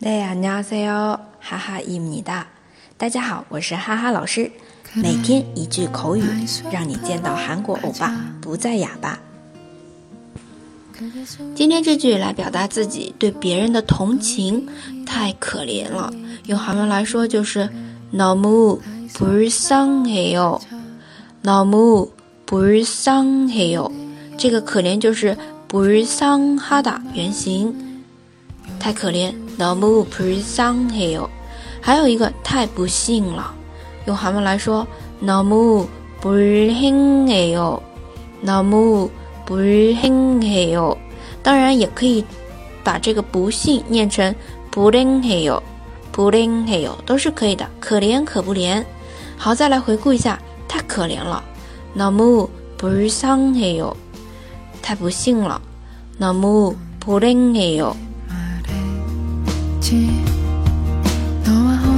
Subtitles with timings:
[0.00, 2.46] 네 안녕하세요， 哈哈伊米哒。
[2.96, 4.50] 大家好，我是哈哈老师。
[4.92, 6.22] 每天一句口语，
[6.70, 9.18] 让你见到韩国欧巴不再哑巴。
[11.54, 14.68] 今天这句来表达自己对别人的同情，
[15.04, 16.12] 太可怜了。
[16.46, 17.68] 用韩文来说就是
[18.12, 20.60] 너무불쌍해 요，
[21.42, 23.90] 너무불쌍해 요。
[24.38, 25.36] 这个可怜就是
[25.68, 27.74] 불쌍하다原型。
[28.78, 31.28] 太可怜너무불쌍해 요。
[31.80, 33.54] 还有一个太不幸了，
[34.06, 34.86] 用韩文来说
[35.20, 35.94] 너무불행해
[37.54, 37.80] 요，
[38.42, 39.94] 너무불행해
[40.74, 40.96] 요。
[41.42, 42.24] 当然也可以
[42.82, 44.34] 把这个不幸念成
[44.70, 45.62] 불행해 요，
[46.12, 47.68] 불행해 요， 都是可以的。
[47.80, 48.84] 可怜可不怜。
[49.36, 51.44] 好，再来回顾一下，太可怜了
[51.94, 53.94] 너무불쌍해 요，
[54.80, 55.60] 太不幸了
[56.18, 57.94] 너무불행해 요。
[59.89, 59.95] 街
[61.43, 61.88] ドアを